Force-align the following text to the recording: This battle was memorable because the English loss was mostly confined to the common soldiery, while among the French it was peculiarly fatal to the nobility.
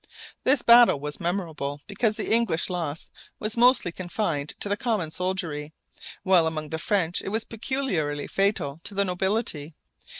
This 0.43 0.63
battle 0.63 0.99
was 0.99 1.19
memorable 1.19 1.79
because 1.85 2.17
the 2.17 2.33
English 2.33 2.71
loss 2.71 3.11
was 3.37 3.55
mostly 3.55 3.91
confined 3.91 4.55
to 4.59 4.67
the 4.67 4.75
common 4.75 5.11
soldiery, 5.11 5.73
while 6.23 6.47
among 6.47 6.69
the 6.69 6.79
French 6.79 7.21
it 7.21 7.29
was 7.29 7.43
peculiarly 7.43 8.25
fatal 8.25 8.81
to 8.85 8.95
the 8.95 9.05
nobility. 9.05 9.75